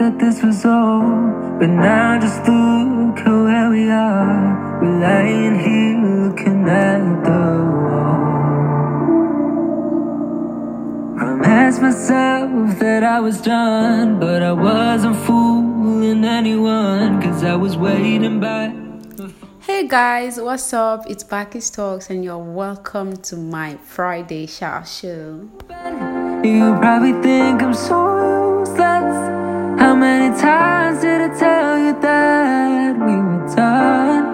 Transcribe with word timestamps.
that 0.00 0.18
this 0.18 0.42
was 0.42 0.64
all, 0.64 1.02
but 1.58 1.68
now 1.68 2.18
just 2.18 2.38
look 2.48 3.18
at 3.18 3.26
where 3.26 3.68
we 3.68 3.90
are. 3.90 4.80
We're 4.80 4.98
lying 4.98 5.58
here 5.60 6.00
looking 6.00 6.66
at 6.66 7.22
the 7.22 7.42
wall. 7.84 8.24
Promised 11.18 11.82
myself 11.82 12.78
that 12.78 13.04
I 13.04 13.20
was 13.20 13.42
done, 13.42 14.18
but 14.18 14.42
I 14.42 14.52
wasn't 14.52 15.16
fooling 15.16 16.24
anyone, 16.24 17.20
cause 17.20 17.44
I 17.44 17.56
was 17.56 17.76
waiting 17.76 18.40
by. 18.40 18.72
Hey 19.60 19.86
guys, 19.86 20.40
what's 20.40 20.72
up? 20.72 21.04
It's 21.10 21.24
Balqees 21.24 21.70
Talks, 21.76 22.08
and 22.08 22.24
you're 22.24 22.38
welcome 22.38 23.18
to 23.28 23.36
my 23.36 23.76
Friday 23.76 24.46
shout 24.46 24.88
show. 24.88 25.46
You 26.42 26.74
probably 26.80 27.12
think 27.20 27.62
I'm 27.62 27.74
so 27.74 28.60
useless. 28.60 29.39
How 29.90 29.96
many 29.96 30.30
times 30.40 31.00
did 31.00 31.20
I 31.20 31.36
tell 31.36 31.76
you 31.76 32.00
that 32.00 32.96
we 32.96 33.16
were 33.16 33.44
done? 33.56 34.24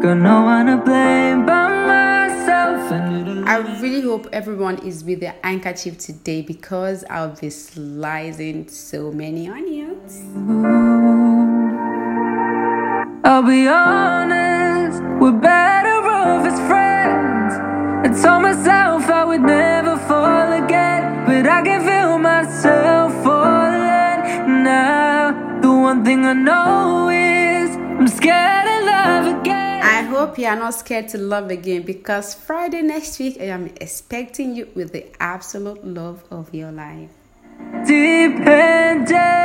Got 0.00 0.14
no 0.14 0.42
one 0.42 0.66
to 0.66 0.78
blame 0.78 1.46
but 1.46 1.70
myself. 1.86 2.90
I 3.46 3.58
really 3.80 4.00
hope 4.00 4.26
everyone 4.32 4.78
is 4.78 5.04
with 5.04 5.20
their 5.20 5.36
handkerchief 5.44 5.98
today 5.98 6.42
because 6.42 7.04
I'll 7.08 7.36
be 7.36 7.50
slicing 7.50 8.66
so 8.68 9.12
many 9.12 9.46
onions. 9.48 10.22
I'll 13.24 13.44
be 13.44 13.68
honest, 13.68 15.04
we're 15.20 15.38
better 15.38 16.00
off 16.02 16.44
as 16.44 16.58
friends. 16.66 17.54
I 18.04 18.08
told 18.20 18.42
myself 18.42 19.08
I 19.08 19.22
would 19.24 19.42
never 19.42 19.73
thing 26.04 26.26
I 26.26 26.34
know 26.34 27.08
is 27.08 27.76
I'm 27.76 28.08
scared 28.08 28.66
of 28.66 28.84
love 28.84 29.40
again. 29.40 29.82
I 29.82 30.02
hope 30.02 30.38
you 30.38 30.46
are 30.46 30.56
not 30.56 30.74
scared 30.74 31.08
to 31.08 31.18
love 31.18 31.50
again 31.50 31.82
because 31.82 32.34
Friday 32.34 32.82
next 32.82 33.18
week 33.18 33.38
I 33.40 33.44
am 33.44 33.72
expecting 33.80 34.54
you 34.54 34.68
with 34.74 34.92
the 34.92 35.06
absolute 35.18 35.82
love 35.84 36.22
of 36.30 36.54
your 36.54 36.72
life. 36.72 37.10
Dependent. 37.86 39.43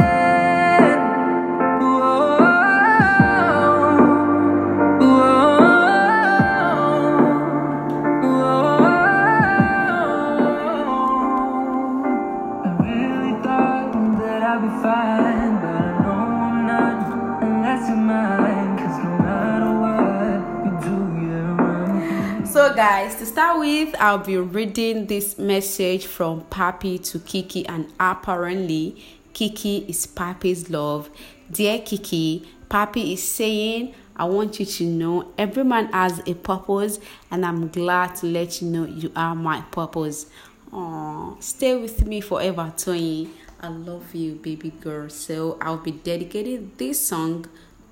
Guys, 22.90 23.14
to 23.14 23.24
start 23.24 23.60
with, 23.60 23.96
I'll 24.00 24.18
be 24.18 24.36
reading 24.38 25.06
this 25.06 25.38
message 25.38 26.08
from 26.08 26.42
Papi 26.46 26.98
to 27.12 27.20
Kiki, 27.20 27.64
and 27.68 27.94
apparently, 28.00 29.06
Kiki 29.32 29.86
is 29.88 30.08
Papi's 30.08 30.72
love. 30.72 31.08
Dear 31.52 31.78
Kiki, 31.78 32.50
Papi 32.68 33.14
is 33.14 33.22
saying, 33.22 33.94
I 34.16 34.26
want 34.26 34.60
you 34.60 34.66
to 34.66 34.86
know 34.86 35.32
every 35.38 35.64
man 35.64 35.94
has 35.94 36.20
a 36.26 36.34
purpose, 36.34 37.00
and 37.30 37.46
I'm 37.46 37.68
glad 37.68 38.16
to 38.16 38.26
let 38.26 38.60
you 38.60 38.70
know 38.70 38.86
you 38.86 39.12
are 39.16 39.36
my 39.36 39.62
purpose. 39.70 40.26
Aww, 40.74 41.44
stay 41.44 41.76
with 41.80 42.08
me 42.08 42.22
forever, 42.22 42.74
Tony. 42.76 43.30
I 43.62 43.68
love 43.68 44.16
you, 44.16 44.34
baby 44.34 44.72
girl. 44.72 45.10
So, 45.10 45.60
I'll 45.62 45.78
be 45.78 45.92
dedicating 45.92 46.72
this 46.78 47.06
song 47.06 47.46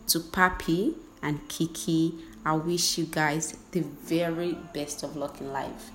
to 0.07 0.21
Papi 0.21 0.95
and 1.21 1.47
Kiki. 1.47 2.15
I 2.47 2.53
wish 2.53 2.97
you 2.97 3.03
guys 3.03 3.57
the 3.71 3.81
very 3.81 4.53
best 4.73 5.03
of 5.03 5.17
luck 5.17 5.41
in 5.41 5.51
life. 5.51 5.91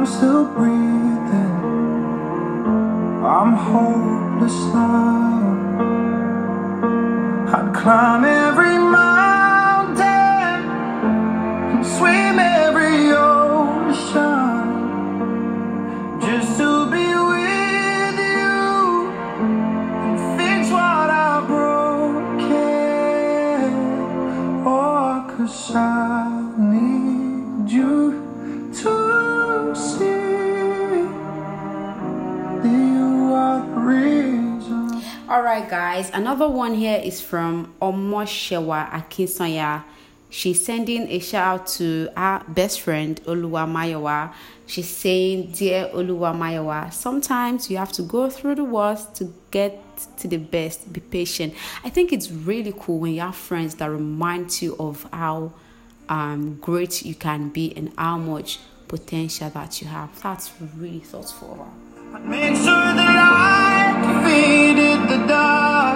I'm 0.00 0.06
still 0.06 0.46
breathing 0.46 1.60
I'm 3.22 3.52
hopeless 3.52 4.58
now. 4.72 5.44
I'd 7.54 7.74
climb 7.74 8.24
every 8.24 8.69
guys. 35.90 36.10
Another 36.10 36.48
one 36.48 36.74
here 36.74 37.00
is 37.02 37.20
from 37.20 37.74
Omoshewa 37.82 38.90
Akinsanya. 38.90 39.82
She's 40.28 40.64
sending 40.64 41.08
a 41.08 41.18
shout 41.18 41.62
out 41.62 41.66
to 41.78 42.08
our 42.16 42.44
best 42.46 42.80
friend 42.82 43.20
Oluwa 43.24 43.66
Mayowa. 43.66 44.32
She's 44.66 44.88
saying, 44.88 45.50
"Dear 45.50 45.90
Oluwa 45.92 46.32
Mayowa, 46.32 46.92
sometimes 46.92 47.68
you 47.68 47.76
have 47.76 47.90
to 47.92 48.02
go 48.02 48.30
through 48.30 48.54
the 48.54 48.62
worst 48.62 49.16
to 49.16 49.34
get 49.50 49.82
to 50.18 50.28
the 50.28 50.36
best. 50.36 50.92
Be 50.92 51.00
patient." 51.00 51.54
I 51.82 51.90
think 51.90 52.12
it's 52.12 52.30
really 52.30 52.72
cool 52.78 53.00
when 53.00 53.14
you 53.14 53.22
have 53.22 53.34
friends 53.34 53.74
that 53.76 53.90
remind 53.90 54.62
you 54.62 54.76
of 54.78 55.08
how 55.12 55.50
um, 56.08 56.58
great 56.60 57.04
you 57.04 57.16
can 57.16 57.48
be 57.48 57.76
and 57.76 57.90
how 57.98 58.16
much 58.16 58.60
potential 58.86 59.50
that 59.50 59.82
you 59.82 59.88
have. 59.88 60.10
That's 60.22 60.52
really 60.76 61.00
thoughtful. 61.00 61.66
I'd 65.32 65.89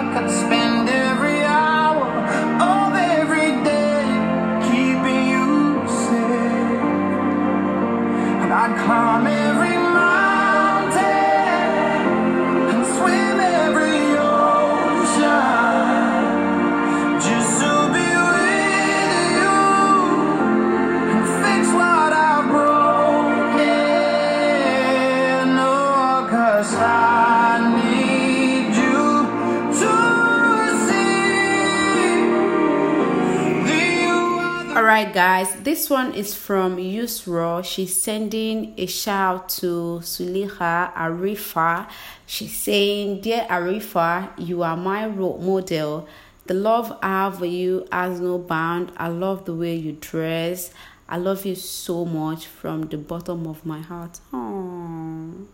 right, 34.95 35.13
guys, 35.13 35.53
this 35.55 35.89
one 35.89 36.13
is 36.13 36.33
from 36.33 36.77
Yusra. 36.77 37.65
She's 37.65 38.01
sending 38.01 38.73
a 38.77 38.85
shout 38.85 39.49
to 39.59 39.99
Suliha 40.01 40.93
Arifa. 40.93 41.89
She's 42.25 42.55
saying, 42.55 43.19
Dear 43.19 43.45
Arifa, 43.49 44.31
you 44.37 44.63
are 44.63 44.77
my 44.77 45.05
role 45.07 45.39
model. 45.39 46.07
The 46.45 46.53
love 46.53 46.97
I 47.03 47.25
have 47.25 47.39
for 47.39 47.45
you 47.45 47.85
has 47.91 48.21
no 48.21 48.37
bound. 48.37 48.93
I 48.95 49.09
love 49.09 49.43
the 49.43 49.53
way 49.53 49.75
you 49.75 49.97
dress. 49.99 50.71
I 51.09 51.17
love 51.17 51.45
you 51.45 51.55
so 51.55 52.05
much 52.05 52.47
from 52.47 52.83
the 52.83 52.97
bottom 52.97 53.47
of 53.47 53.65
my 53.65 53.81
heart. 53.81 54.21
Aww. 54.31 55.45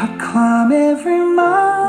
I'd 0.00 0.18
climb 0.20 0.72
every 0.72 1.20
mountain 1.20 1.87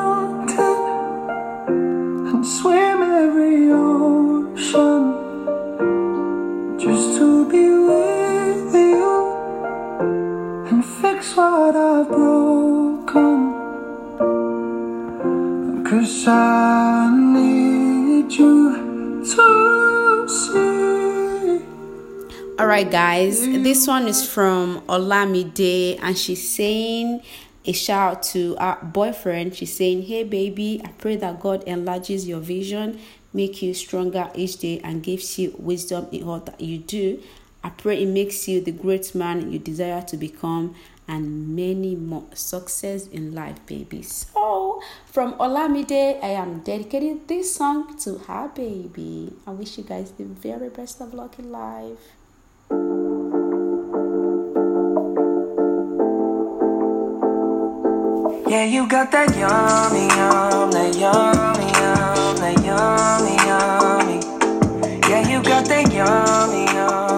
Alright, 22.59 22.91
guys, 22.91 23.45
this 23.45 23.87
one 23.87 24.07
is 24.07 24.27
from 24.27 24.81
Olamide, 24.87 25.97
and 26.01 26.17
she's 26.17 26.49
saying 26.49 27.21
a 27.65 27.71
shout 27.71 28.17
out 28.17 28.23
to 28.23 28.55
our 28.57 28.77
boyfriend. 28.83 29.55
She's 29.55 29.75
saying, 29.75 30.03
Hey, 30.03 30.23
baby, 30.23 30.81
I 30.83 30.89
pray 30.89 31.15
that 31.15 31.39
God 31.39 31.63
enlarges 31.63 32.27
your 32.27 32.39
vision, 32.39 32.99
make 33.33 33.61
you 33.61 33.73
stronger 33.73 34.29
each 34.35 34.57
day, 34.57 34.81
and 34.83 35.01
gives 35.01 35.39
you 35.39 35.55
wisdom 35.57 36.07
in 36.11 36.23
all 36.23 36.39
that 36.41 36.59
you 36.59 36.79
do. 36.79 37.21
I 37.63 37.69
pray 37.69 38.03
it 38.03 38.07
makes 38.07 38.47
you 38.47 38.61
the 38.61 38.71
great 38.71 39.13
man 39.13 39.51
you 39.51 39.59
desire 39.59 40.01
to 40.03 40.17
become 40.17 40.75
and 41.09 41.55
many 41.55 41.95
more 41.95 42.25
success 42.35 43.07
in 43.07 43.33
life, 43.33 43.57
baby. 43.65 44.03
So, 44.03 44.79
from 45.07 45.33
Olamide, 45.33 46.23
I 46.23 46.37
am 46.37 46.59
dedicating 46.59 47.25
this 47.25 47.55
song 47.55 47.97
to 48.05 48.19
her, 48.29 48.51
baby. 48.53 49.33
I 49.47 49.51
wish 49.51 49.79
you 49.79 49.83
guys 49.83 50.11
the 50.11 50.25
very 50.25 50.69
best 50.69 51.01
of 51.01 51.13
luck 51.15 51.39
in 51.39 51.51
life. 51.51 51.97
Yeah, 58.47 58.65
you 58.65 58.87
got 58.87 59.11
that 59.11 59.35
yummy, 59.35 60.05
yum, 60.13 60.71
that 60.71 60.95
yummy, 60.95 61.65
yum, 61.81 62.35
that 62.37 62.57
yummy, 62.65 63.35
yummy. 63.49 64.19
Yeah, 65.09 65.27
you 65.27 65.41
got 65.41 65.65
that 65.65 65.91
yummy, 65.91 66.65
yum, 66.65 67.08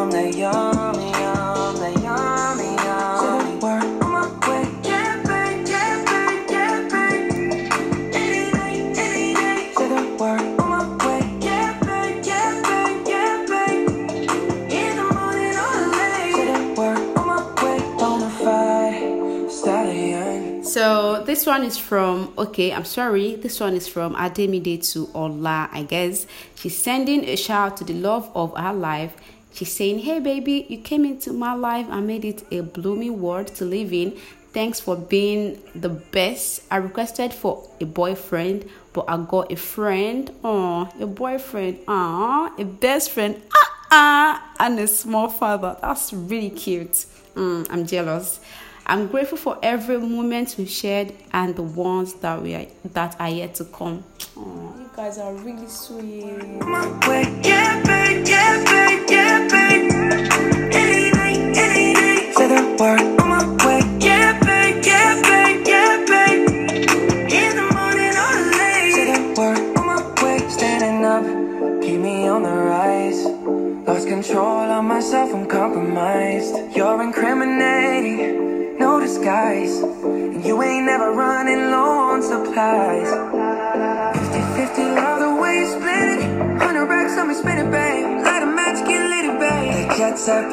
So 20.72 21.22
this 21.26 21.46
one 21.46 21.66
is 21.66 21.78
from 21.78 22.34
okay, 22.38 22.72
I'm 22.72 22.86
sorry. 22.86 23.36
This 23.36 23.60
one 23.60 23.74
is 23.74 23.90
from 23.90 24.16
Ademide 24.16 24.82
to 24.94 25.10
Ola, 25.14 25.68
I 25.70 25.84
guess. 25.84 26.26
She's 26.56 26.78
sending 26.78 27.26
a 27.26 27.36
shout 27.36 27.74
out 27.74 27.78
to 27.78 27.84
the 27.84 27.94
love 27.96 28.32
of 28.34 28.56
her 28.56 28.72
life. 28.72 29.14
She's 29.52 29.70
saying, 29.70 30.00
Hey 30.00 30.20
baby, 30.20 30.66
you 30.70 30.78
came 30.78 31.04
into 31.04 31.34
my 31.34 31.56
life 31.56 31.88
and 31.90 32.08
made 32.08 32.24
it 32.24 32.46
a 32.54 32.62
blooming 32.62 33.22
world 33.22 33.48
to 33.56 33.66
live 33.66 33.92
in. 33.92 34.18
Thanks 34.54 34.80
for 34.80 34.96
being 34.96 35.62
the 35.76 35.90
best. 35.90 36.62
I 36.72 36.78
requested 36.78 37.34
for 37.34 37.68
a 37.82 37.86
boyfriend, 37.86 38.70
but 38.94 39.04
I 39.10 39.18
got 39.18 39.52
a 39.52 39.58
friend. 39.58 40.32
Oh, 40.42 40.90
a 41.02 41.06
boyfriend. 41.06 41.80
Ah, 41.86 42.54
a 42.58 42.64
best 42.64 43.12
friend. 43.12 43.42
Ah, 43.54 43.88
ah, 43.92 44.54
and 44.62 44.80
a 44.80 44.88
small 44.88 45.28
father. 45.28 45.76
That's 45.82 46.14
really 46.14 46.50
cute. 46.50 47.08
Mm, 47.36 47.68
I'm 47.70 47.86
jealous. 47.86 48.40
I'm 48.86 49.08
grateful 49.08 49.38
for 49.38 49.58
every 49.62 49.98
moment 50.00 50.56
we've 50.58 50.70
shared 50.70 51.14
and 51.32 51.56
the 51.56 51.64
ones 51.64 52.14
that 52.16 52.42
we 52.42 52.56
are 52.56 52.66
that 52.86 53.20
are 53.20 53.30
yet 53.30 53.56
to 53.56 53.66
come. 53.66 54.04
Oh, 54.36 54.74
you 54.78 54.90
guys 54.96 55.18
are 55.18 55.34
really 55.34 55.68
sweet. 55.68 56.62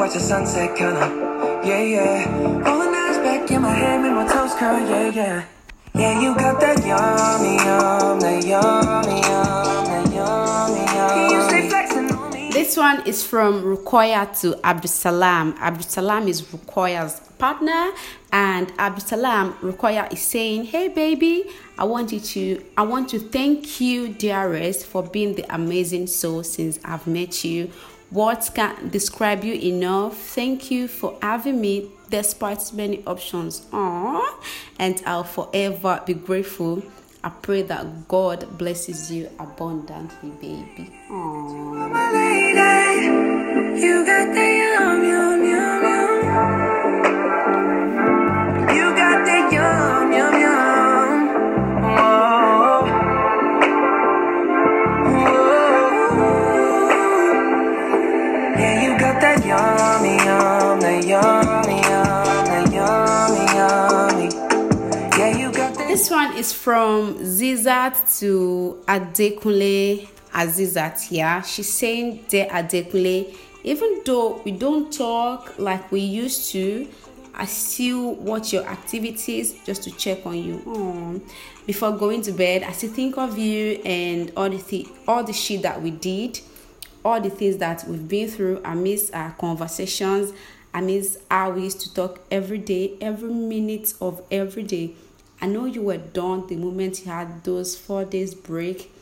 Watch 0.08 0.14
the 0.14 0.20
sunset, 0.20 0.75
kinda. 0.76 1.60
Yeah, 1.64 1.82
yeah. 1.82 2.64
Rolling 2.64 2.94
eyes 2.94 3.19
back 3.19 3.50
in 3.50 3.60
my 3.60 3.72
head, 3.72 4.00
make 4.00 4.12
my 4.12 4.26
toes 4.26 4.55
curl, 4.55 4.81
yeah, 4.88 5.10
yeah. 5.10 5.44
Yeah, 5.94 6.20
you 6.20 6.34
got 6.34 6.60
that 6.60 6.78
yummy, 6.87 7.56
yum, 7.56 8.20
that 8.20 8.44
yummy, 8.44 9.20
yum, 9.20 9.84
that 9.84 10.12
yummy, 10.14 10.84
yum. 10.96 11.31
You 11.31 11.43
stay 11.49 11.69
flexing 11.69 12.10
on 12.10 12.31
me. 12.32 12.50
This 12.52 12.76
one 12.76 13.06
is 13.06 13.22
from 13.22 13.62
Rukoya 13.62 14.40
to 14.40 14.52
Abdusalam. 14.62 15.58
Abdusalam 15.58 16.28
is 16.28 16.40
Rukoya's 16.43 17.20
partner, 17.38 17.90
and 18.32 18.69
Abdusalam 18.78 19.54
Rukoya 19.61 20.11
is 20.12 20.22
saying, 20.22 20.64
"Hey 20.66 20.88
baby, 20.88 21.44
I 21.76 21.84
want 21.84 22.12
you 22.12 22.20
to 22.20 22.64
I 22.78 22.82
want 22.82 23.11
to 23.11 23.19
thank 23.19 23.81
you, 23.81 24.08
dearest, 24.08 24.87
for 24.87 25.02
being 25.02 25.34
the 25.34 25.44
amazing 25.54 26.06
soul 26.06 26.43
since 26.44 26.78
I've 26.84 27.06
met 27.06 27.44
you. 27.44 27.70
Words 28.10 28.50
can't 28.50 28.90
describe 28.90 29.44
you 29.44 29.55
enough. 29.55 30.16
Thank 30.16 30.70
you 30.70 30.88
for 30.88 31.19
having 31.20 31.60
me 31.60 31.90
despite 32.10 32.72
many 32.72 33.02
options. 33.06 33.62
Aww. 33.72 34.25
And 34.78 35.02
I'll 35.05 35.25
forever 35.25 36.00
be 36.06 36.14
grateful." 36.14 36.82
I 37.22 37.31
pray 37.31 37.62
that 37.62 38.06
God 38.08 38.56
blesses 38.56 39.10
you 39.10 39.28
abundantly, 39.38 40.31
baby. 40.40 40.90
Aww. 41.10 41.58
Got 59.12 59.20
that 59.22 59.46
yummy, 59.46 60.16
yum, 60.16 60.80
that 60.80 61.04
yummy, 61.06 61.80
yum, 61.80 62.44
that 62.44 62.72
yummy, 62.72 63.44
yummy. 63.56 65.18
Yeah, 65.18 65.38
you 65.38 65.52
got 65.52 65.74
that. 65.74 65.88
This 65.88 66.10
one 66.10 66.36
is 66.36 66.52
from 66.52 67.14
Zizat 67.14 68.18
to 68.20 68.82
Adekunle 68.86 70.06
Azizat 70.32 71.00
here. 71.08 71.42
She's 71.46 71.72
saying, 71.72 72.26
Dear 72.28 72.48
Adekunle, 72.48 73.34
even 73.64 74.02
though 74.04 74.42
we 74.44 74.52
don't 74.52 74.92
talk 74.92 75.58
like 75.58 75.90
we 75.90 76.00
used 76.00 76.50
to, 76.52 76.86
I 77.34 77.46
still 77.46 78.14
watch 78.14 78.52
your 78.52 78.64
activities 78.64 79.54
just 79.64 79.84
to 79.84 79.90
check 79.92 80.26
on 80.26 80.36
you. 80.36 80.60
Aw. 80.66 81.18
Before 81.66 81.92
going 81.92 82.20
to 82.22 82.32
bed, 82.32 82.62
I 82.62 82.72
still 82.72 82.90
think 82.90 83.16
of 83.16 83.38
you 83.38 83.80
and 83.86 84.32
all 84.36 84.50
the 84.50 84.58
th- 84.58 84.88
all 85.06 85.24
the 85.24 85.32
shit 85.32 85.62
that 85.62 85.80
we 85.80 85.92
did, 85.92 86.40
all 87.05 87.21
the 87.21 87.31
things 87.31 87.59
that 87.59 87.85
we've 87.87 88.09
been 88.09 88.28
through. 88.28 88.61
I 88.64 88.75
miss 88.75 89.11
our 89.12 89.31
conversations. 89.33 90.33
I 90.73 90.81
miss 90.81 91.19
how 91.31 91.50
we 91.50 91.64
used 91.64 91.81
to 91.83 91.95
talk 91.95 92.21
every 92.31 92.59
day, 92.59 92.97
every 93.00 93.33
minute 93.33 93.95
of 94.00 94.23
every 94.31 94.62
day. 94.62 94.95
I 95.40 95.47
know 95.47 95.64
you 95.64 95.83
were 95.83 95.99
done 95.99 96.47
the 96.47 96.57
moment 96.57 97.05
you 97.05 97.12
had 97.12 97.45
those 97.45 97.76
four 97.76 98.05
days 98.05 98.35
break. 98.35 98.93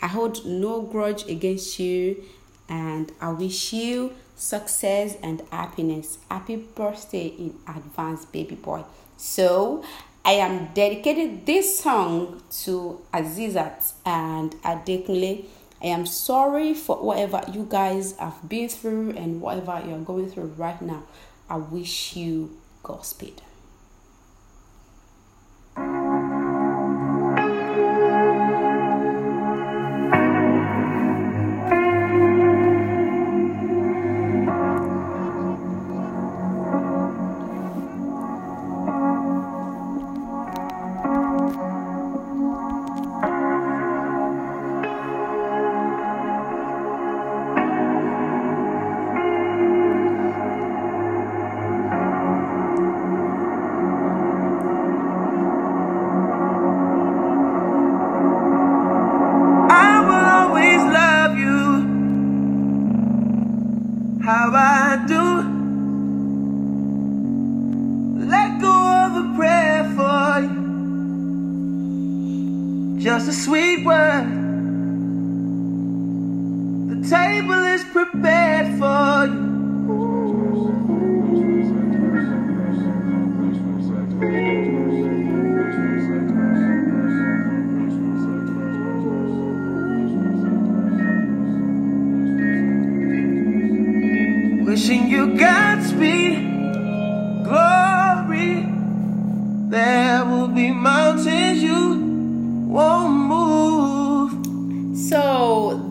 I 0.00 0.08
hold 0.08 0.44
no 0.44 0.82
grudge 0.82 1.26
against 1.28 1.78
you 1.78 2.22
and 2.68 3.10
I 3.20 3.30
wish 3.30 3.72
you 3.72 4.12
success 4.36 5.16
and 5.22 5.42
happiness. 5.50 6.18
Happy 6.30 6.56
birthday 6.56 7.28
in 7.28 7.58
advance, 7.66 8.26
baby 8.26 8.54
boy. 8.54 8.84
So, 9.16 9.84
I 10.24 10.32
am 10.32 10.70
dedicating 10.74 11.44
this 11.44 11.78
song 11.78 12.42
to 12.64 13.00
Azizat 13.14 13.92
and 14.04 14.50
Adekunle. 14.62 15.44
I 15.82 15.86
am 15.86 16.06
sorry 16.06 16.74
for 16.74 16.96
whatever 16.96 17.42
you 17.52 17.66
guys 17.68 18.16
have 18.18 18.48
been 18.48 18.68
through 18.68 19.10
and 19.10 19.40
whatever 19.40 19.82
you're 19.86 19.98
going 19.98 20.30
through 20.30 20.54
right 20.56 20.80
now. 20.80 21.02
I 21.48 21.56
wish 21.56 22.16
you 22.16 22.56
Godspeed. 22.82 23.42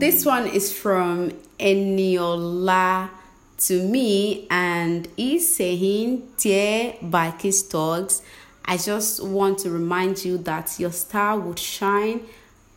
This 0.06 0.24
one 0.24 0.46
is 0.46 0.72
from 0.72 1.32
Eniola 1.60 3.10
to 3.58 3.88
me, 3.88 4.46
and 4.52 5.08
he's 5.18 5.56
saying, 5.56 6.32
Dear 6.38 6.94
Balqees 7.02 7.68
Talks, 7.72 8.22
I 8.64 8.78
just 8.78 9.24
want 9.24 9.58
to 9.62 9.72
remind 9.72 10.24
you 10.24 10.38
that 10.38 10.80
your 10.80 10.92
star 10.92 11.40
would 11.40 11.58
shine 11.58 12.22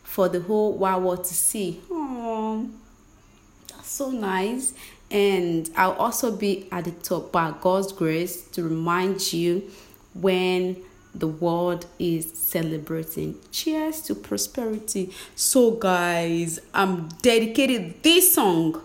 for 0.04 0.30
the 0.30 0.40
whole 0.40 0.72
world 0.72 1.24
to 1.24 1.34
see. 1.34 1.82
Oh, 1.90 2.66
that's 3.74 3.90
so 3.90 4.10
nice. 4.10 4.72
And 5.10 5.68
I'll 5.76 6.00
also 6.00 6.34
be 6.34 6.66
at 6.72 6.86
the 6.86 6.92
top 6.92 7.30
by 7.30 7.52
God's 7.60 7.92
grace 7.92 8.48
to 8.52 8.62
remind 8.62 9.34
you 9.34 9.70
when 10.14 10.78
the 11.18 11.28
world 11.28 11.86
is 11.98 12.32
celebrating. 12.32 13.38
Cheers 13.50 14.02
to 14.02 14.14
prosperity. 14.14 15.12
So, 15.34 15.72
guys, 15.72 16.60
I'm 16.72 17.08
dedicating 17.22 17.94
this 18.02 18.34
song 18.34 18.82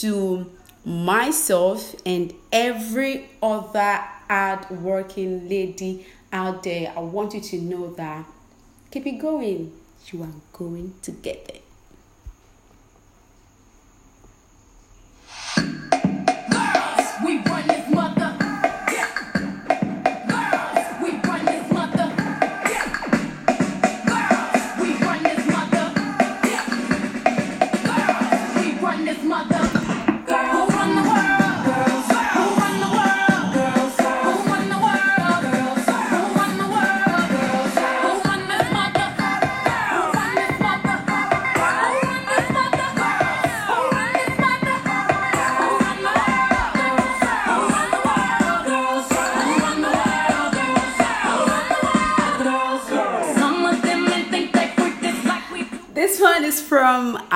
to 0.00 0.50
myself 0.84 1.94
and 2.04 2.32
every 2.52 3.28
other 3.42 4.00
hard 4.28 4.70
working 4.70 5.48
lady 5.48 6.06
out 6.32 6.62
there. 6.62 6.92
I 6.96 7.00
want 7.00 7.34
you 7.34 7.40
to 7.40 7.60
know 7.60 7.92
that 7.94 8.24
keep 8.90 9.06
it 9.06 9.18
going. 9.18 9.72
You 10.12 10.22
are 10.22 10.28
going 10.52 10.94
to 11.02 11.10
get 11.10 11.48
there. 11.48 11.65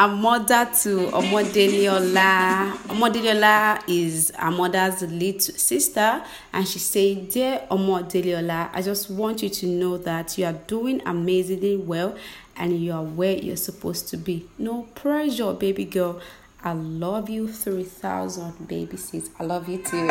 From 0.00 0.22
mother 0.22 0.66
to 0.82 1.08
Omodeliola. 1.12 2.72
Omodeliola 2.88 3.82
is 3.86 4.32
our 4.38 4.50
mother's 4.50 5.02
little 5.02 5.54
sister, 5.54 6.22
and 6.54 6.66
she 6.66 6.78
said, 6.78 7.28
Dear 7.28 7.66
Omodeliola, 7.70 8.70
I 8.72 8.80
just 8.80 9.10
want 9.10 9.42
you 9.42 9.50
to 9.50 9.66
know 9.66 9.98
that 9.98 10.38
you 10.38 10.46
are 10.46 10.54
doing 10.54 11.02
amazingly 11.04 11.76
well 11.76 12.16
and 12.56 12.82
you 12.82 12.92
are 12.92 13.02
where 13.02 13.36
you're 13.36 13.56
supposed 13.56 14.08
to 14.08 14.16
be. 14.16 14.48
No 14.56 14.84
pressure, 14.94 15.52
baby 15.52 15.84
girl. 15.84 16.18
I 16.64 16.72
love 16.72 17.28
you 17.28 17.52
3000, 17.52 18.68
baby 18.68 18.96
sis. 18.96 19.28
I 19.38 19.44
love 19.44 19.68
you 19.68 19.82
too. 19.82 20.08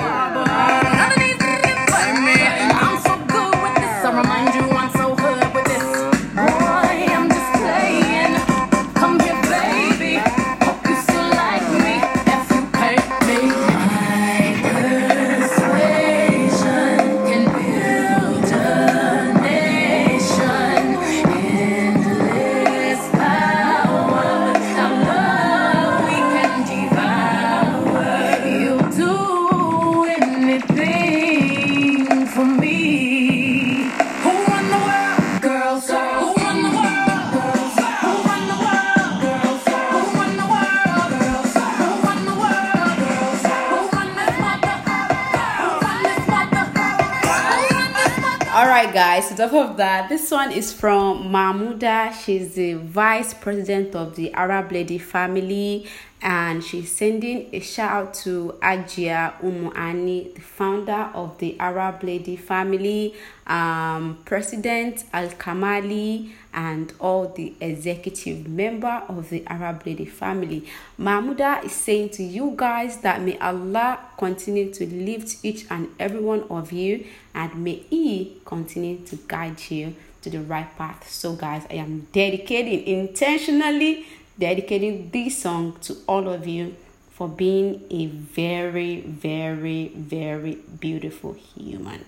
Right, 48.69 48.93
guys. 48.93 49.29
So 49.29 49.35
top 49.35 49.53
of 49.53 49.77
that, 49.77 50.09
this 50.09 50.29
one 50.29 50.51
is 50.51 50.71
from 50.71 51.31
Mahmuda. 51.31 52.13
She's 52.13 52.53
the 52.53 52.73
vice 52.73 53.33
president 53.33 53.95
of 53.95 54.15
the 54.15 54.31
Arab 54.33 54.71
Lady 54.71 54.97
family, 54.97 55.87
and 56.21 56.63
she's 56.63 56.91
sending 56.91 57.49
a 57.53 57.59
shout 57.61 57.91
out 57.91 58.13
to 58.13 58.55
Ajia 58.61 59.41
Umu 59.41 59.71
Ani, 59.71 60.31
the 60.35 60.41
founder 60.41 61.09
of 61.13 61.37
the 61.39 61.57
Arab 61.59 62.03
Lady 62.03 62.35
family, 62.35 63.15
um, 63.47 64.19
President 64.25 65.05
Al 65.13 65.29
Kamali, 65.29 66.31
and 66.53 66.91
all 66.99 67.29
the 67.29 67.53
executive 67.61 68.47
member 68.49 69.01
of 69.07 69.29
the 69.29 69.45
Arab 69.47 69.85
Lady 69.85 70.05
family. 70.05 70.65
Mahmuda 70.99 71.63
is 71.63 71.71
saying 71.71 72.09
to 72.09 72.23
you 72.23 72.53
guys 72.55 72.97
that 72.97 73.21
may 73.21 73.37
Allah 73.39 73.99
continue 74.17 74.73
to 74.73 74.85
lift 74.87 75.37
each 75.43 75.65
and 75.69 75.87
every 75.99 76.19
one 76.19 76.43
of 76.49 76.71
you 76.73 77.05
and 77.33 77.63
may 77.63 77.75
He 77.89 78.41
continue 78.45 78.97
to 79.05 79.15
guide 79.27 79.61
you 79.69 79.95
to 80.21 80.29
the 80.29 80.41
right 80.41 80.77
path. 80.77 81.09
So, 81.09 81.33
guys, 81.33 81.65
I 81.69 81.75
am 81.75 82.07
dedicating 82.11 82.83
intentionally 82.85 84.05
dedicating 84.39 85.09
this 85.11 85.41
song 85.41 85.77
to 85.81 85.97
all 86.07 86.29
of 86.29 86.47
you 86.47 86.75
for 87.11 87.27
being 87.27 87.83
a 87.89 88.05
very, 88.07 89.01
very, 89.01 89.89
very 89.89 90.55
beautiful 90.79 91.33
human. 91.33 92.05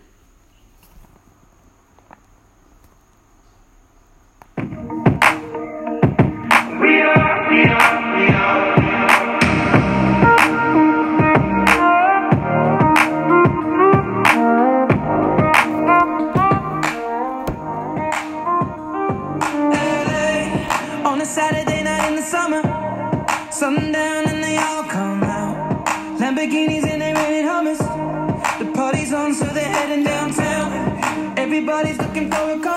Everybody's 32.22 32.46
looking 32.46 32.62
for 32.62 32.68
a 32.68 32.71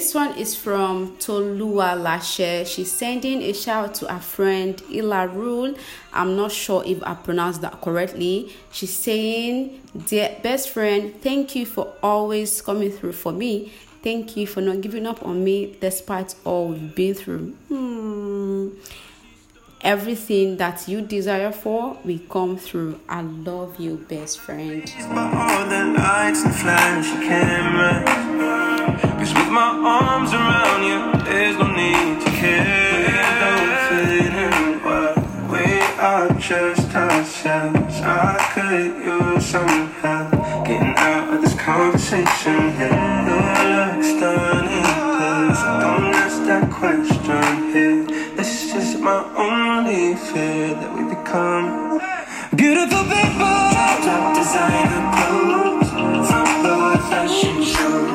this 0.00 0.14
one 0.14 0.34
is 0.38 0.54
from 0.56 1.14
Tolua 1.18 1.94
Lashe. 1.94 2.66
She's 2.66 2.90
sending 2.90 3.42
a 3.42 3.52
shout 3.52 3.84
out 3.84 3.94
to 3.96 4.10
her 4.10 4.18
friend 4.18 4.82
Ila 4.90 5.28
Rule. 5.28 5.74
I'm 6.14 6.38
not 6.38 6.52
sure 6.52 6.82
if 6.86 7.02
I 7.02 7.12
pronounced 7.12 7.60
that 7.60 7.82
correctly. 7.82 8.50
She's 8.72 8.96
saying, 8.96 9.78
Dear 10.06 10.38
best 10.42 10.70
friend, 10.70 11.14
thank 11.20 11.54
you 11.54 11.66
for 11.66 11.92
always 12.02 12.62
coming 12.62 12.90
through 12.90 13.12
for 13.12 13.30
me. 13.30 13.74
Thank 14.02 14.38
you 14.38 14.46
for 14.46 14.62
not 14.62 14.80
giving 14.80 15.06
up 15.06 15.22
on 15.22 15.44
me 15.44 15.76
despite 15.82 16.34
all 16.46 16.68
we've 16.68 16.94
been 16.94 17.12
through. 17.12 17.50
Hmm. 17.68 18.70
Everything 19.82 20.58
that 20.58 20.86
you 20.88 21.00
desire 21.00 21.50
for 21.50 21.96
will 22.04 22.18
come 22.28 22.58
through. 22.58 23.00
I 23.08 23.22
love 23.22 23.80
you, 23.80 23.96
best 24.08 24.38
friend. 24.38 24.82
Cause 29.20 29.34
with 29.34 29.48
my 29.48 29.70
arms 29.82 30.32
around 30.34 30.82
you, 30.84 31.24
there's 31.24 31.56
no 31.58 31.66
need 31.68 32.20
to 32.20 32.30
care. 32.30 32.90
We 35.48 35.80
are 35.98 36.28
just 36.38 36.94
ourselves. 36.94 38.00
I 38.02 38.36
could 38.52 38.94
use 39.02 39.46
some 39.46 39.88
help 40.02 40.32
getting 40.66 40.94
out 40.96 41.32
of 41.34 41.40
this 41.40 41.54
conversation. 41.58 42.52
Yeah, 42.78 43.29
only 49.40 50.14
fear 50.14 50.74
that 50.74 50.94
we 50.94 51.02
become 51.08 51.98
beautiful 52.54 53.02
people. 53.04 53.70
Up 54.12 54.34
designer 54.34 55.00
clothes 55.16 55.90
from 56.30 56.98
fashion 57.08 57.62
shows. 57.62 58.10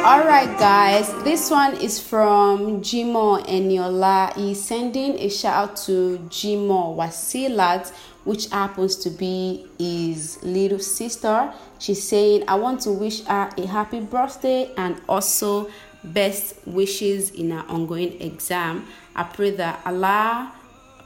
Alright, 0.00 0.58
guys, 0.58 1.12
this 1.24 1.50
one 1.50 1.76
is 1.76 2.00
from 2.00 2.80
Jimo 2.80 3.44
Eniola. 3.46 4.34
He's 4.34 4.62
sending 4.62 5.18
a 5.18 5.28
shout 5.28 5.70
out 5.70 5.76
to 5.84 6.18
Jimo 6.28 6.96
Wasilat, 6.96 7.92
which 8.24 8.48
happens 8.48 8.96
to 8.96 9.10
be 9.10 9.66
his 9.78 10.42
little 10.42 10.78
sister. 10.78 11.52
She's 11.78 12.06
saying, 12.06 12.44
I 12.48 12.54
want 12.56 12.80
to 12.82 12.92
wish 12.92 13.24
her 13.24 13.50
a 13.56 13.66
happy 13.66 14.00
birthday 14.00 14.70
and 14.76 15.00
also 15.08 15.70
best 16.02 16.54
wishes 16.66 17.30
in 17.30 17.52
our 17.52 17.66
ongoing 17.68 18.20
exam. 18.20 18.86
I 19.14 19.24
pray 19.24 19.50
that 19.52 19.80
Allah 19.84 20.52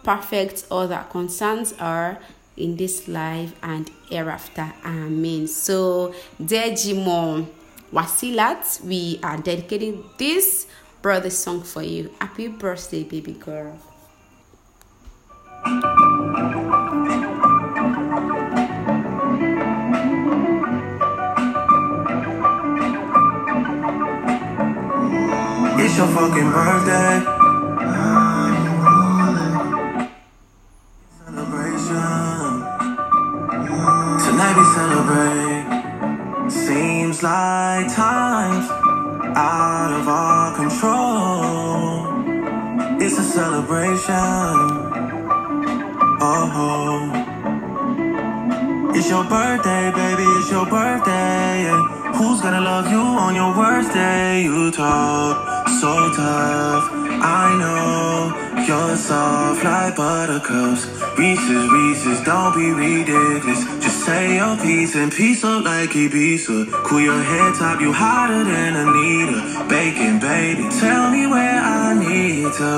perfect 0.02 0.66
all 0.70 0.87
that 0.88 1.11
concerns 1.11 1.72
her 1.76 2.18
in 2.57 2.76
this 2.76 3.09
life 3.09 3.54
and 3.62 3.90
hereafter. 4.09 4.72
Amen. 4.85 5.48
So, 5.48 6.14
dear 6.44 6.70
Jimo 6.70 7.46
Wasilat, 7.92 8.85
we 8.85 9.18
are 9.22 9.38
dedicating 9.38 10.04
this 10.18 10.66
birthday 11.02 11.30
song 11.30 11.62
for 11.62 11.83
you. 11.83 12.11
Happy 12.20 12.48
birthday, 12.48 13.02
baby 13.02 13.33
girl. 13.33 13.78
Fucking 26.14 26.50
birthday. 26.53 27.14
Celebration. 31.18 32.50
Tonight 34.24 34.57
we 34.61 34.64
celebrate. 34.79 35.66
Seems 36.50 37.20
like 37.24 37.92
time's 37.92 38.68
out 39.37 39.90
of 39.98 40.07
our 40.07 40.55
control. 40.55 42.07
It's 43.03 43.18
a 43.18 43.24
celebration. 43.24 44.55
Oh. 46.27 47.11
It's 48.94 49.11
your 49.11 49.24
birthday, 49.24 49.90
baby, 49.90 50.22
it's 50.38 50.50
your 50.53 50.66
birthday. 50.66 51.66
And 51.72 52.14
who's 52.14 52.40
gonna 52.40 52.61
love 52.61 52.88
you 52.88 53.00
on 53.00 53.35
your 53.35 53.53
worst 53.59 53.92
day? 53.92 54.44
You 54.44 54.70
talk 54.70 55.53
so 55.85 56.11
tough. 56.16 56.85
I 57.40 57.44
know 57.61 58.64
you're 58.66 58.97
soft 58.97 59.62
like 59.64 59.94
buttercups. 59.97 60.83
Reese's, 61.18 61.64
Reese's, 61.77 62.20
don't 62.25 62.55
be 62.57 62.70
ridiculous. 62.73 63.61
Just 63.85 63.99
say 64.07 64.37
your 64.37 64.57
piece 64.57 64.94
and 64.97 65.12
piece 65.12 65.44
up 65.44 65.62
like 65.62 65.90
Ibiza. 65.90 66.73
Cool 66.87 67.03
your 67.03 67.23
head 67.23 67.55
top, 67.57 67.83
you 67.83 67.92
hotter 67.92 68.44
than 68.44 68.73
Anita. 68.85 69.38
Bacon, 69.68 70.18
baby, 70.20 70.64
tell 70.81 71.11
me 71.11 71.27
where 71.27 71.61
I 71.61 71.92
need 72.05 72.51
to 72.61 72.73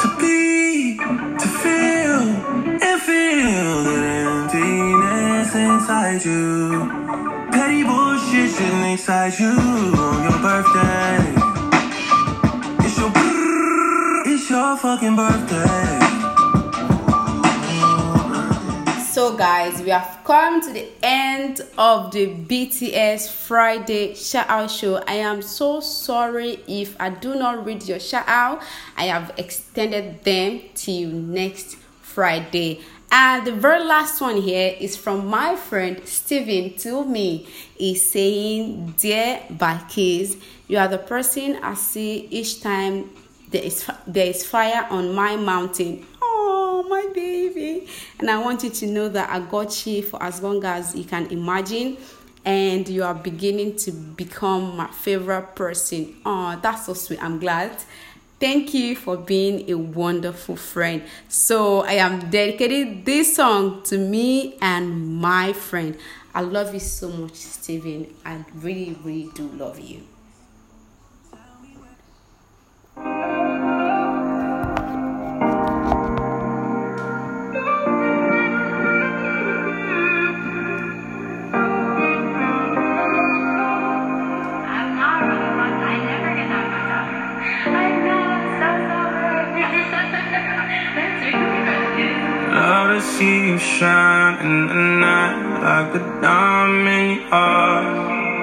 to 0.00 0.08
be, 0.18 0.96
to 1.42 1.48
feel 1.62 2.22
and 2.88 2.98
feel 3.08 3.70
the 3.88 3.98
emptiness 4.26 5.54
inside 5.54 6.24
you. 6.24 6.50
Petty 7.54 7.84
bullshit 7.84 8.50
shouldn't 8.50 8.94
excite 8.94 9.38
you 9.38 9.54
on 10.06 10.18
your 10.24 10.38
birthday. 10.42 11.33
Your 14.54 14.76
fucking 14.76 15.16
birthday. 15.16 15.98
So, 19.10 19.36
guys, 19.36 19.82
we 19.82 19.90
have 19.90 20.20
come 20.22 20.60
to 20.60 20.72
the 20.72 20.86
end 21.02 21.60
of 21.76 22.12
the 22.12 22.28
BTS 22.28 23.32
Friday 23.32 24.14
shout 24.14 24.48
out 24.48 24.70
show. 24.70 25.02
I 25.08 25.14
am 25.14 25.42
so 25.42 25.80
sorry 25.80 26.60
if 26.68 26.94
I 27.00 27.10
do 27.10 27.34
not 27.34 27.66
read 27.66 27.88
your 27.88 27.98
shout 27.98 28.28
out. 28.28 28.62
I 28.96 29.06
have 29.06 29.32
extended 29.38 30.22
them 30.22 30.60
till 30.76 31.10
next 31.10 31.74
Friday. 32.02 32.80
And 33.10 33.44
the 33.44 33.52
very 33.52 33.82
last 33.82 34.20
one 34.20 34.36
here 34.40 34.76
is 34.78 34.96
from 34.96 35.26
my 35.26 35.56
friend 35.56 36.00
Steven 36.06 36.78
to 36.78 37.04
me. 37.04 37.48
He's 37.76 38.08
saying, 38.08 38.94
Dear 38.98 39.40
Balqees, 39.50 40.40
you 40.68 40.78
are 40.78 40.86
the 40.86 40.98
person 40.98 41.56
I 41.60 41.74
see 41.74 42.28
each 42.30 42.60
time 42.60 43.10
there 43.54 43.62
is, 43.62 43.88
there 44.04 44.26
is 44.26 44.44
fire 44.44 44.84
on 44.90 45.14
my 45.14 45.36
mountain. 45.36 46.04
Oh, 46.20 46.84
my 46.88 47.08
baby. 47.14 47.86
And 48.18 48.28
I 48.28 48.36
want 48.38 48.64
you 48.64 48.70
to 48.70 48.86
know 48.86 49.08
that 49.08 49.30
I 49.30 49.38
got 49.38 49.86
you 49.86 50.02
for 50.02 50.20
as 50.20 50.42
long 50.42 50.64
as 50.64 50.96
you 50.96 51.04
can 51.04 51.26
imagine. 51.26 51.96
And 52.44 52.86
you 52.88 53.04
are 53.04 53.14
beginning 53.14 53.76
to 53.76 53.92
become 53.92 54.76
my 54.76 54.88
favorite 54.88 55.54
person. 55.54 56.16
Oh, 56.26 56.58
that's 56.60 56.86
so 56.86 56.94
sweet. 56.94 57.22
I'm 57.22 57.38
glad. 57.38 57.80
Thank 58.40 58.74
you 58.74 58.96
for 58.96 59.16
being 59.16 59.70
a 59.70 59.74
wonderful 59.74 60.56
friend. 60.56 61.04
So 61.28 61.82
I 61.82 61.92
am 61.92 62.30
dedicating 62.30 63.04
this 63.04 63.36
song 63.36 63.84
to 63.84 63.96
me 63.96 64.58
and 64.60 65.20
my 65.20 65.52
friend. 65.52 65.96
I 66.34 66.40
love 66.40 66.74
you 66.74 66.80
so 66.80 67.08
much, 67.08 67.34
Steven. 67.34 68.12
I 68.24 68.44
really, 68.56 68.98
really 69.04 69.30
do 69.32 69.46
love 69.50 69.78
you. 69.78 70.02
See 93.18 93.46
you 93.46 93.58
shine 93.58 94.44
in 94.44 94.66
the 94.66 94.74
night 94.74 95.38
like 95.62 95.94
a 95.94 96.02
diamond 96.20 97.20
you 97.20 97.28
are. 97.30 98.33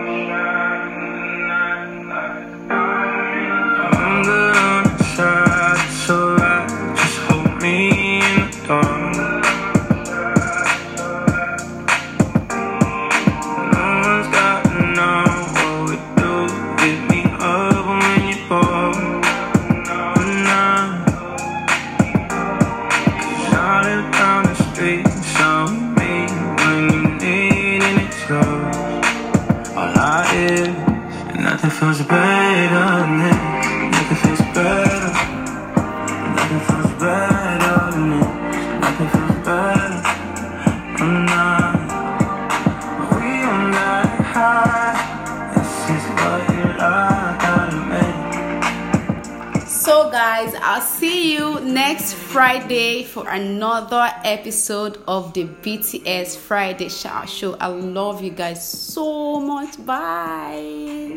guys, 50.45 50.56
I'll 50.62 50.82
see 50.82 51.34
you 51.34 51.60
next 51.60 52.13
Friday 52.13 53.04
for 53.04 53.27
another 53.30 54.10
episode 54.23 54.97
of 55.08 55.34
the 55.34 55.45
BTS 55.45 56.38
Friday 56.38 56.89
Shout 56.89 57.30
Show. 57.30 57.56
I 57.60 57.67
love 57.67 58.23
you 58.23 58.32
guys 58.32 58.67
so 58.67 59.39
much. 59.39 59.86
Bye. 59.86 61.15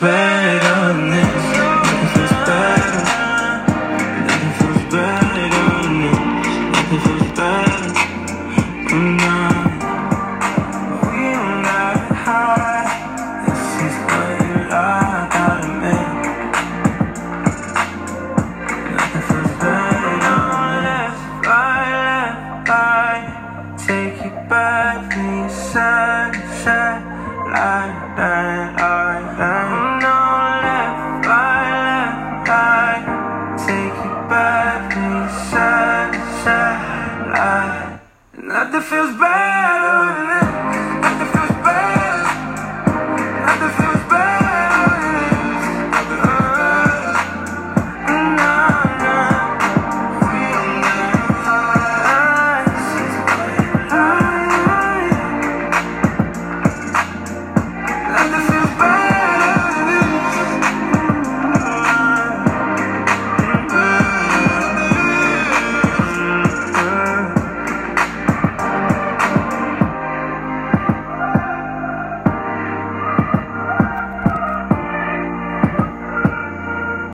bang 0.00 0.43
Nothing 38.36 38.82
feels 38.82 39.16
better 39.18 40.40
than 40.40 40.53